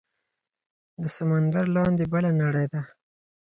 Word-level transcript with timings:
د 1.01 1.03
سمندر 1.15 1.65
لاندې 1.77 2.03
بله 2.13 2.29
نړۍ 2.41 2.65
ده 2.73 2.81